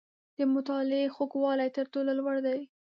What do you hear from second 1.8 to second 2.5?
ټولو لوړ